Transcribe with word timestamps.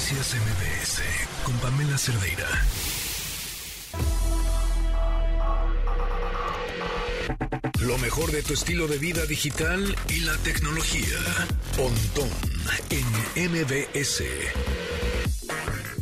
Noticias 0.00 0.34
MBS 0.34 1.02
con 1.44 1.54
Pamela 1.58 1.98
Cerdeira. 1.98 2.46
Lo 7.82 7.98
mejor 7.98 8.32
de 8.32 8.42
tu 8.42 8.54
estilo 8.54 8.88
de 8.88 8.96
vida 8.96 9.26
digital 9.26 9.94
y 10.08 10.20
la 10.20 10.36
tecnología. 10.38 11.18
Pontón 11.76 12.30
en 12.88 13.50
MBS. 13.52 14.24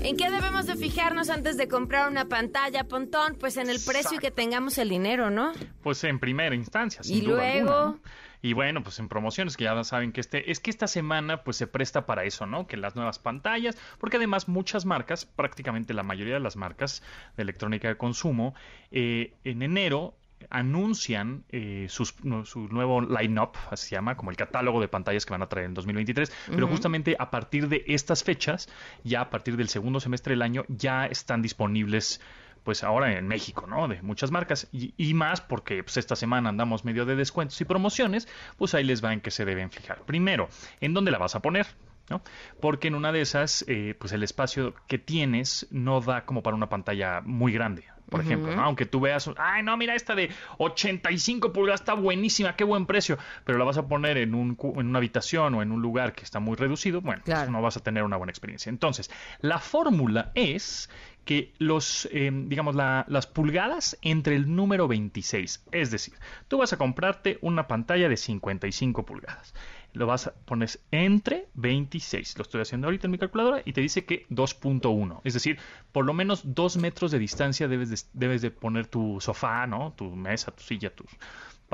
¿En 0.00 0.16
qué 0.16 0.28
debemos 0.28 0.66
de 0.66 0.74
fijarnos 0.74 1.30
antes 1.30 1.56
de 1.56 1.68
comprar 1.68 2.10
una 2.10 2.24
pantalla, 2.24 2.82
Pontón? 2.84 3.36
Pues 3.38 3.56
en 3.58 3.70
el 3.70 3.78
precio 3.80 4.16
y 4.16 4.18
que 4.18 4.32
tengamos 4.32 4.76
el 4.78 4.88
dinero, 4.88 5.30
¿no? 5.30 5.52
Pues 5.84 6.02
en 6.02 6.18
primera 6.18 6.56
instancia, 6.56 7.04
sin 7.04 7.18
Y 7.18 7.20
duda 7.20 7.36
luego- 7.36 7.72
alguna, 7.72 7.96
¿no? 7.96 8.00
Y 8.44 8.52
bueno, 8.52 8.82
pues 8.82 8.98
en 8.98 9.08
promociones 9.08 9.56
que 9.56 9.64
ya 9.64 9.84
saben 9.84 10.12
que 10.12 10.20
este 10.20 10.50
es 10.50 10.60
que 10.60 10.70
esta 10.70 10.86
semana 10.86 11.42
pues 11.44 11.56
se 11.56 11.66
presta 11.66 12.04
para 12.04 12.24
eso, 12.24 12.44
¿no? 12.44 12.66
Que 12.66 12.76
las 12.76 12.94
nuevas 12.94 13.18
pantallas, 13.18 13.76
porque 13.98 14.18
además 14.18 14.48
muchas 14.48 14.84
marcas, 14.84 15.24
prácticamente 15.24 15.94
la 15.94 16.02
mayoría 16.02 16.34
de 16.34 16.40
las 16.40 16.56
marcas 16.56 17.02
de 17.36 17.42
electrónica 17.42 17.88
de 17.88 17.96
consumo, 17.96 18.54
eh, 18.90 19.32
en 19.44 19.62
enero 19.62 20.14
anuncian 20.50 21.44
eh, 21.50 21.86
sus- 21.88 22.22
no, 22.22 22.44
su 22.44 22.68
nuevo 22.68 23.00
line-up, 23.00 23.52
así 23.70 23.88
se 23.88 23.94
llama, 23.96 24.16
como 24.16 24.30
el 24.30 24.36
catálogo 24.36 24.80
de 24.80 24.88
pantallas 24.88 25.24
que 25.24 25.30
van 25.32 25.42
a 25.42 25.48
traer 25.48 25.66
en 25.66 25.74
2023, 25.74 26.30
pero 26.50 26.66
justamente 26.68 27.16
a 27.18 27.30
partir 27.30 27.68
de 27.68 27.82
estas 27.86 28.24
fechas, 28.24 28.68
ya 29.04 29.22
a 29.22 29.30
partir 29.30 29.56
del 29.56 29.68
segundo 29.68 30.00
semestre 30.00 30.32
del 30.34 30.42
año, 30.42 30.64
ya 30.68 31.06
están 31.06 31.40
disponibles 31.40 32.20
pues 32.64 32.82
ahora 32.82 33.16
en 33.16 33.28
México, 33.28 33.66
¿no? 33.68 33.86
De 33.86 34.02
muchas 34.02 34.30
marcas 34.30 34.68
y, 34.72 34.94
y 34.96 35.14
más 35.14 35.40
porque 35.40 35.82
pues 35.84 35.96
esta 35.96 36.16
semana 36.16 36.48
andamos 36.48 36.84
medio 36.84 37.04
de 37.04 37.14
descuentos 37.14 37.60
y 37.60 37.64
promociones, 37.64 38.26
pues 38.56 38.74
ahí 38.74 38.84
les 38.84 39.04
va 39.04 39.12
en 39.12 39.20
qué 39.20 39.30
se 39.30 39.44
deben 39.44 39.70
fijar. 39.70 40.02
Primero, 40.02 40.48
¿en 40.80 40.94
dónde 40.94 41.10
la 41.10 41.18
vas 41.18 41.34
a 41.36 41.40
poner? 41.40 41.66
¿no? 42.10 42.22
Porque 42.60 42.88
en 42.88 42.94
una 42.94 43.12
de 43.12 43.20
esas, 43.20 43.64
eh, 43.68 43.94
pues 43.98 44.12
el 44.12 44.22
espacio 44.22 44.74
que 44.88 44.98
tienes 44.98 45.66
no 45.70 46.00
da 46.00 46.24
como 46.24 46.42
para 46.42 46.56
una 46.56 46.68
pantalla 46.68 47.20
muy 47.22 47.52
grande, 47.52 47.84
por 48.16 48.24
ejemplo, 48.24 48.50
¿no? 48.56 48.62
Aunque 48.62 48.86
tú 48.86 49.00
veas, 49.00 49.30
ay, 49.36 49.62
no, 49.62 49.76
mira, 49.76 49.94
esta 49.94 50.14
de 50.14 50.30
85 50.58 51.52
pulgadas 51.52 51.80
está 51.80 51.94
buenísima, 51.94 52.56
qué 52.56 52.64
buen 52.64 52.86
precio, 52.86 53.18
pero 53.44 53.58
la 53.58 53.64
vas 53.64 53.78
a 53.78 53.86
poner 53.86 54.16
en, 54.18 54.34
un, 54.34 54.56
en 54.76 54.86
una 54.88 54.98
habitación 54.98 55.54
o 55.54 55.62
en 55.62 55.72
un 55.72 55.82
lugar 55.82 56.12
que 56.12 56.22
está 56.24 56.40
muy 56.40 56.56
reducido, 56.56 57.00
bueno, 57.00 57.22
pues 57.24 57.50
no 57.50 57.62
vas 57.62 57.76
a 57.76 57.80
tener 57.82 58.02
una 58.02 58.16
buena 58.16 58.30
experiencia. 58.30 58.70
Entonces, 58.70 59.10
la 59.40 59.58
fórmula 59.58 60.30
es 60.34 60.90
que 61.24 61.54
los, 61.58 62.06
eh, 62.12 62.30
digamos, 62.32 62.74
la- 62.74 63.06
las 63.08 63.26
pulgadas 63.26 63.96
entre 64.02 64.36
el 64.36 64.54
número 64.54 64.86
26. 64.88 65.64
Es 65.72 65.90
decir, 65.90 66.14
tú 66.48 66.58
vas 66.58 66.72
a 66.74 66.76
comprarte 66.76 67.38
una 67.40 67.66
pantalla 67.66 68.08
de 68.10 68.16
55 68.18 69.06
pulgadas. 69.06 69.54
Lo 69.94 70.06
vas 70.06 70.26
a 70.26 70.34
pones 70.34 70.80
entre 70.90 71.48
26. 71.54 72.36
Lo 72.36 72.42
estoy 72.42 72.60
haciendo 72.60 72.88
ahorita 72.88 73.06
en 73.06 73.12
mi 73.12 73.18
calculadora 73.18 73.62
y 73.64 73.72
te 73.72 73.80
dice 73.80 74.04
que 74.04 74.26
2.1. 74.28 75.20
Es 75.24 75.34
decir, 75.34 75.58
por 75.92 76.04
lo 76.04 76.12
menos 76.12 76.42
dos 76.44 76.76
metros 76.76 77.10
de 77.10 77.18
distancia 77.18 77.68
debes 77.68 77.90
de, 77.90 77.98
debes 78.12 78.42
de 78.42 78.50
poner 78.50 78.86
tu 78.86 79.20
sofá, 79.20 79.66
¿no? 79.66 79.92
Tu 79.96 80.10
mesa, 80.10 80.50
tu 80.50 80.62
silla, 80.62 80.94
tus 80.94 81.08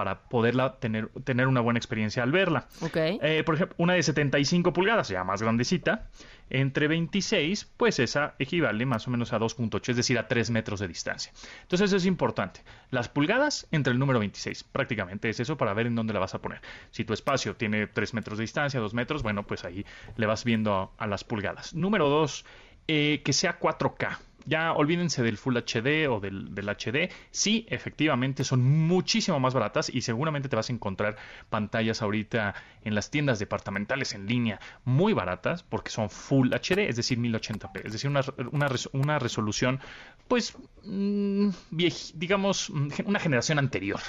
para 0.00 0.22
poderla 0.30 0.78
tener, 0.78 1.10
tener 1.24 1.46
una 1.46 1.60
buena 1.60 1.76
experiencia 1.76 2.22
al 2.22 2.32
verla. 2.32 2.68
Ok. 2.80 2.96
Eh, 2.96 3.42
por 3.44 3.56
ejemplo, 3.56 3.74
una 3.76 3.92
de 3.92 4.02
75 4.02 4.72
pulgadas, 4.72 5.08
ya 5.08 5.24
más 5.24 5.42
grandecita, 5.42 6.08
entre 6.48 6.88
26, 6.88 7.70
pues 7.76 7.98
esa 7.98 8.34
equivale 8.38 8.86
más 8.86 9.06
o 9.06 9.10
menos 9.10 9.34
a 9.34 9.38
2.8, 9.38 9.90
es 9.90 9.96
decir, 9.96 10.18
a 10.18 10.26
3 10.26 10.52
metros 10.52 10.80
de 10.80 10.88
distancia. 10.88 11.32
Entonces 11.60 11.88
eso 11.90 11.98
es 11.98 12.06
importante. 12.06 12.62
Las 12.90 13.10
pulgadas 13.10 13.66
entre 13.72 13.92
el 13.92 13.98
número 13.98 14.20
26, 14.20 14.64
prácticamente 14.64 15.28
es 15.28 15.38
eso 15.38 15.58
para 15.58 15.74
ver 15.74 15.86
en 15.86 15.94
dónde 15.94 16.14
la 16.14 16.20
vas 16.20 16.34
a 16.34 16.38
poner. 16.38 16.62
Si 16.92 17.04
tu 17.04 17.12
espacio 17.12 17.56
tiene 17.56 17.86
3 17.86 18.14
metros 18.14 18.38
de 18.38 18.44
distancia, 18.44 18.80
2 18.80 18.94
metros, 18.94 19.22
bueno, 19.22 19.46
pues 19.46 19.66
ahí 19.66 19.84
le 20.16 20.24
vas 20.24 20.44
viendo 20.46 20.74
a, 20.74 21.04
a 21.04 21.06
las 21.06 21.24
pulgadas. 21.24 21.74
Número 21.74 22.08
2, 22.08 22.46
que 22.86 23.32
sea 23.34 23.60
4K. 23.60 24.16
Ya 24.46 24.72
olvídense 24.72 25.22
del 25.22 25.36
Full 25.36 25.56
HD 25.58 26.08
o 26.08 26.18
del, 26.20 26.54
HD. 26.68 27.10
Sí, 27.30 27.66
efectivamente 27.68 28.42
son 28.44 28.62
muchísimo 28.62 29.38
más 29.38 29.54
baratas 29.54 29.88
y 29.88 30.00
seguramente 30.00 30.48
te 30.48 30.56
vas 30.56 30.70
a 30.70 30.72
encontrar 30.72 31.16
pantallas 31.50 32.02
ahorita 32.02 32.54
en 32.82 32.94
las 32.94 33.10
tiendas 33.10 33.38
departamentales 33.38 34.14
en 34.14 34.26
línea 34.26 34.58
muy 34.84 35.12
baratas 35.12 35.62
porque 35.62 35.90
son 35.90 36.10
Full 36.10 36.52
HD, 36.52 36.88
es 36.88 36.96
decir, 36.96 37.18
1080p. 37.18 37.82
Es 37.84 37.92
decir, 37.92 38.10
una, 38.10 38.22
una, 38.50 38.68
res- 38.68 38.88
una 38.92 39.18
resolución, 39.18 39.80
pues, 40.26 40.56
mm, 40.84 41.50
digamos, 42.14 42.70
mm, 42.70 42.88
una 43.06 43.20
generación 43.20 43.58
anterior. 43.58 44.00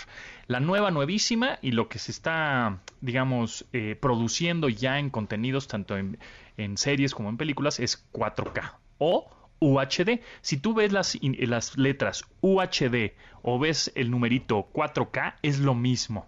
La 0.48 0.60
nueva, 0.60 0.92
nuevísima 0.92 1.60
y 1.62 1.72
lo 1.72 1.90
que 1.90 2.00
se 2.00 2.12
está, 2.12 2.80
digamos, 3.02 3.66
eh, 3.74 3.96
produciendo 4.00 4.70
ya 4.70 5.00
en 5.00 5.10
contenidos, 5.10 5.68
tanto 5.68 5.98
en, 5.98 6.18
en 6.58 6.78
series 6.78 7.14
como 7.14 7.30
en 7.30 7.38
películas, 7.38 7.80
es 7.80 8.06
4K 8.14 8.76
o 8.98 9.30
UHD. 9.62 10.20
Si 10.42 10.58
tú 10.58 10.74
ves 10.74 10.92
las, 10.92 11.78
letras 11.78 12.26
UHD 12.42 13.14
o 13.44 13.60
ves 13.60 13.92
el 13.96 14.12
numerito 14.12 14.68
4K, 14.74 15.36
es 15.42 15.60
lo 15.60 15.76
mismo. 15.76 16.28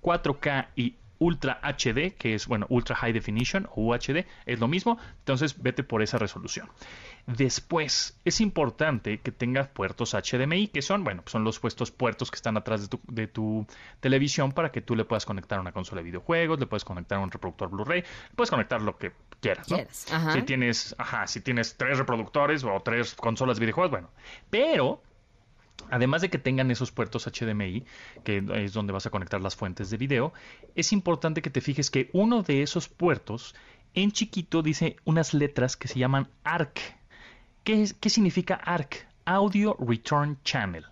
4K 0.00 0.68
y 0.76 0.94
Ultra 1.20 1.60
HD, 1.62 2.14
que 2.16 2.34
es, 2.34 2.46
bueno, 2.46 2.66
Ultra 2.68 2.94
High 2.94 3.12
Definition 3.12 3.68
o 3.74 3.82
UHD, 3.82 4.24
es 4.46 4.60
lo 4.60 4.68
mismo. 4.68 4.98
Entonces, 5.18 5.60
vete 5.60 5.82
por 5.82 6.00
esa 6.00 6.16
resolución. 6.16 6.68
Después, 7.26 8.16
es 8.24 8.40
importante 8.40 9.18
que 9.18 9.32
tengas 9.32 9.66
puertos 9.68 10.14
HDMI, 10.14 10.68
que 10.68 10.80
son, 10.80 11.02
bueno, 11.02 11.24
son 11.26 11.42
los 11.42 11.58
puestos 11.58 11.90
puertos 11.90 12.30
que 12.30 12.36
están 12.36 12.56
atrás 12.56 12.82
de 12.82 12.88
tu, 12.88 13.00
de 13.08 13.26
tu 13.26 13.66
televisión 13.98 14.52
para 14.52 14.70
que 14.70 14.80
tú 14.80 14.94
le 14.94 15.04
puedas 15.04 15.26
conectar 15.26 15.58
una 15.58 15.72
consola 15.72 16.00
de 16.00 16.06
videojuegos, 16.06 16.60
le 16.60 16.66
puedes 16.66 16.84
conectar 16.84 17.18
un 17.18 17.32
reproductor 17.32 17.68
Blu-ray, 17.68 18.04
puedes 18.36 18.50
conectar 18.50 18.80
lo 18.80 18.96
que 18.96 19.12
quieras, 19.40 19.68
¿no? 19.70 19.76
Quieras, 19.76 20.06
ajá. 20.12 20.32
Si 20.32 20.42
tienes, 20.42 20.94
ajá, 20.98 21.26
si 21.26 21.40
tienes 21.40 21.76
tres 21.76 21.98
reproductores 21.98 22.64
o 22.64 22.80
tres 22.84 23.14
consolas 23.14 23.56
de 23.56 23.60
videojuegos, 23.60 23.90
bueno. 23.90 24.10
Pero 24.50 25.02
Además 25.90 26.20
de 26.22 26.28
que 26.28 26.38
tengan 26.38 26.70
esos 26.72 26.90
puertos 26.90 27.26
HDMI, 27.28 27.84
que 28.24 28.44
es 28.56 28.72
donde 28.72 28.92
vas 28.92 29.06
a 29.06 29.10
conectar 29.10 29.40
las 29.40 29.54
fuentes 29.54 29.88
de 29.90 29.96
video, 29.96 30.32
es 30.74 30.92
importante 30.92 31.40
que 31.40 31.50
te 31.50 31.60
fijes 31.60 31.88
que 31.88 32.10
uno 32.12 32.42
de 32.42 32.62
esos 32.62 32.88
puertos 32.88 33.54
en 33.94 34.10
chiquito 34.10 34.60
dice 34.62 34.96
unas 35.04 35.34
letras 35.34 35.76
que 35.76 35.86
se 35.86 35.98
llaman 36.00 36.28
ARC. 36.42 36.80
¿Qué, 37.62 37.80
es- 37.84 37.94
qué 37.94 38.10
significa 38.10 38.56
ARC? 38.56 39.06
Audio 39.24 39.76
Return 39.78 40.38
Channel. 40.42 40.84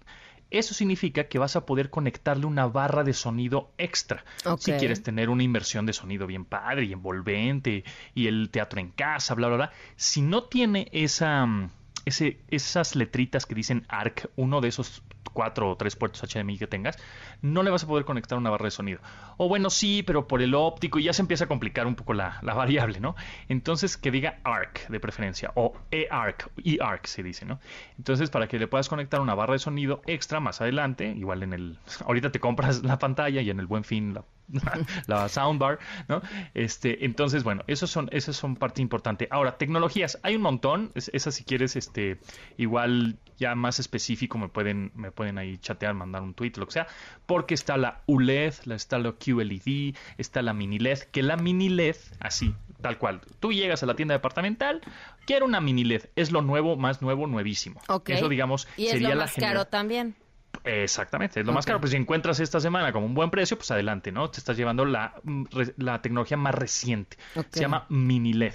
Eso 0.50 0.74
significa 0.74 1.24
que 1.24 1.38
vas 1.38 1.56
a 1.56 1.66
poder 1.66 1.90
conectarle 1.90 2.46
una 2.46 2.66
barra 2.66 3.02
de 3.02 3.12
sonido 3.12 3.72
extra. 3.78 4.24
Si 4.58 4.72
quieres 4.72 5.02
tener 5.02 5.28
una 5.28 5.42
inversión 5.42 5.86
de 5.86 5.92
sonido 5.92 6.26
bien 6.26 6.44
padre 6.44 6.84
y 6.84 6.92
envolvente 6.92 7.84
y 8.14 8.28
el 8.28 8.50
teatro 8.50 8.80
en 8.80 8.90
casa, 8.90 9.34
bla, 9.34 9.48
bla, 9.48 9.56
bla. 9.56 9.72
Si 9.96 10.22
no 10.22 10.44
tiene 10.44 10.88
esa, 10.92 11.44
mm, 11.46 11.70
ese, 12.04 12.38
esas 12.48 12.94
letritas 12.94 13.44
que 13.44 13.56
dicen 13.56 13.84
ARC, 13.88 14.30
uno 14.36 14.60
de 14.60 14.68
esos 14.68 15.02
cuatro 15.36 15.70
o 15.70 15.76
tres 15.76 15.96
puertos 15.96 16.22
HDMI 16.22 16.56
que 16.56 16.66
tengas, 16.66 16.96
no 17.42 17.62
le 17.62 17.70
vas 17.70 17.84
a 17.84 17.86
poder 17.86 18.06
conectar 18.06 18.38
una 18.38 18.48
barra 18.48 18.64
de 18.64 18.70
sonido. 18.70 19.00
O 19.36 19.50
bueno, 19.50 19.68
sí, 19.68 20.02
pero 20.02 20.26
por 20.26 20.40
el 20.40 20.54
óptico 20.54 20.98
y 20.98 21.02
ya 21.02 21.12
se 21.12 21.20
empieza 21.20 21.44
a 21.44 21.46
complicar 21.46 21.86
un 21.86 21.94
poco 21.94 22.14
la, 22.14 22.40
variable, 22.42 23.00
¿no? 23.00 23.14
Entonces 23.50 23.98
que 23.98 24.10
diga 24.10 24.38
ARC 24.44 24.88
de 24.88 24.98
preferencia 24.98 25.52
o 25.54 25.74
eARC, 25.90 26.50
eARC 26.64 27.04
se 27.04 27.22
dice, 27.22 27.44
¿no? 27.44 27.60
Entonces 27.98 28.30
para 28.30 28.48
que 28.48 28.58
le 28.58 28.66
puedas 28.66 28.88
conectar 28.88 29.20
una 29.20 29.34
barra 29.34 29.52
de 29.52 29.58
sonido 29.58 30.00
extra 30.06 30.40
más 30.40 30.62
adelante, 30.62 31.12
igual 31.14 31.42
en 31.42 31.52
el, 31.52 31.78
ahorita 32.06 32.32
te 32.32 32.40
compras 32.40 32.82
la 32.82 32.98
pantalla 32.98 33.42
y 33.42 33.50
en 33.50 33.60
el 33.60 33.66
buen 33.66 33.84
fin 33.84 34.14
la, 34.14 34.24
la 35.06 35.28
soundbar, 35.28 35.78
¿no? 36.08 36.22
Este, 36.54 37.04
entonces, 37.04 37.42
bueno, 37.44 37.62
esos 37.66 37.90
son, 37.90 38.08
esas 38.12 38.36
son 38.36 38.56
parte 38.56 38.82
importante. 38.82 39.28
Ahora, 39.30 39.58
tecnologías, 39.58 40.18
hay 40.22 40.36
un 40.36 40.42
montón, 40.42 40.92
es- 40.94 41.10
esas 41.12 41.34
si 41.34 41.44
quieres, 41.44 41.76
este, 41.76 42.18
igual 42.56 43.16
ya 43.38 43.54
más 43.54 43.78
específico 43.78 44.38
me 44.38 44.48
pueden, 44.48 44.92
me 44.94 45.10
pueden 45.10 45.36
ahí 45.38 45.58
chatear, 45.58 45.94
mandar 45.94 46.22
un 46.22 46.32
tweet, 46.34 46.52
lo 46.56 46.66
que 46.66 46.72
sea, 46.72 46.86
porque 47.26 47.54
está 47.54 47.76
la 47.76 48.00
ULED, 48.06 48.54
la, 48.64 48.74
está 48.74 48.98
la 48.98 49.12
QLED, 49.12 49.94
está 50.18 50.42
la 50.42 50.52
mini 50.54 50.78
LED, 50.78 51.00
que 51.12 51.22
la 51.22 51.36
mini 51.36 51.68
LED, 51.68 51.96
así, 52.20 52.54
tal 52.80 52.98
cual, 52.98 53.20
tú 53.40 53.52
llegas 53.52 53.82
a 53.82 53.86
la 53.86 53.94
tienda 53.94 54.14
departamental, 54.14 54.80
quiero 55.26 55.44
una 55.44 55.60
mini 55.60 55.84
LED, 55.84 56.04
es 56.16 56.32
lo 56.32 56.40
nuevo, 56.40 56.76
más 56.76 57.02
nuevo, 57.02 57.26
nuevísimo. 57.26 57.80
Ok. 57.88 58.10
Eso, 58.10 58.28
digamos, 58.28 58.66
y 58.76 58.86
es 58.86 58.92
sería 58.92 59.14
lo 59.14 59.20
más 59.22 59.34
caro 59.34 59.66
también. 59.66 60.14
Exactamente, 60.64 61.40
es 61.40 61.46
lo 61.46 61.52
más 61.52 61.66
caro. 61.66 61.80
Pues 61.80 61.90
si 61.90 61.96
encuentras 61.96 62.40
esta 62.40 62.60
semana 62.60 62.92
con 62.92 63.02
un 63.02 63.14
buen 63.14 63.30
precio, 63.30 63.56
pues 63.56 63.70
adelante, 63.70 64.12
¿no? 64.12 64.30
Te 64.30 64.38
estás 64.38 64.56
llevando 64.56 64.84
la, 64.84 65.14
mm, 65.22 65.44
la 65.78 66.02
tecnología 66.02 66.36
más 66.36 66.54
reciente. 66.54 67.16
Se 67.50 67.60
llama 67.60 67.86
mini 67.88 68.32
LED. 68.32 68.54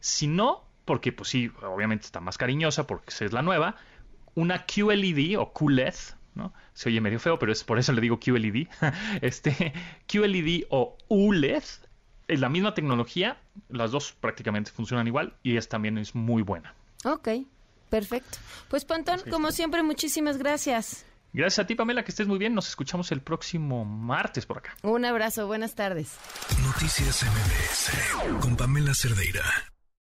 Si 0.00 0.26
no, 0.26 0.64
porque 0.84 1.12
pues 1.12 1.28
sí, 1.28 1.50
obviamente 1.62 2.06
está 2.06 2.20
más 2.20 2.38
cariñosa 2.38 2.86
porque 2.86 3.12
es 3.20 3.32
la 3.32 3.42
nueva, 3.42 3.76
una 4.34 4.66
QLED 4.66 5.38
o 5.38 5.52
QLED, 5.52 5.94
¿no? 6.34 6.52
Se 6.74 6.88
oye 6.88 7.00
medio 7.00 7.20
feo, 7.20 7.38
pero 7.38 7.52
es 7.52 7.64
por 7.64 7.78
eso 7.78 7.92
le 7.92 8.00
digo 8.00 8.18
QLED. 8.18 8.68
este, 9.20 9.72
QLED 10.06 10.64
o 10.70 10.96
ULED 11.08 11.62
es 12.28 12.40
la 12.40 12.48
misma 12.48 12.74
tecnología, 12.74 13.36
las 13.68 13.90
dos 13.90 14.12
prácticamente 14.12 14.70
funcionan 14.70 15.06
igual 15.06 15.34
y 15.42 15.56
es 15.56 15.68
también 15.68 15.98
es 15.98 16.14
muy 16.14 16.42
buena. 16.42 16.74
Ok, 17.04 17.28
perfecto. 17.90 18.38
Pues 18.68 18.84
Pontón, 18.84 19.20
como 19.30 19.50
siempre, 19.52 19.82
muchísimas 19.82 20.38
gracias. 20.38 21.04
Gracias 21.32 21.64
a 21.64 21.66
ti, 21.66 21.74
Pamela, 21.74 22.04
que 22.04 22.10
estés 22.10 22.26
muy 22.26 22.38
bien. 22.38 22.54
Nos 22.54 22.68
escuchamos 22.68 23.10
el 23.10 23.22
próximo 23.22 23.84
martes 23.84 24.44
por 24.44 24.58
acá. 24.58 24.76
Un 24.82 25.04
abrazo, 25.04 25.46
buenas 25.46 25.74
tardes. 25.74 26.16
Noticias 26.62 27.24
MBS 27.24 28.40
con 28.40 28.56
Pamela 28.56 28.92
Cerdeira. 28.94 29.42